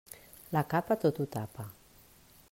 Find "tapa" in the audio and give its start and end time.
1.37-1.67